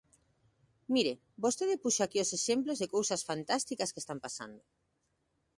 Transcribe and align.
Mire, 0.95 1.13
vostede 1.43 1.81
puxo 1.83 2.01
aquí 2.03 2.19
os 2.25 2.33
exemplos 2.39 2.77
de 2.81 2.91
cousas 2.95 3.21
fantásticas 3.29 3.91
que 3.93 4.01
están 4.03 4.19
pasando. 4.25 4.63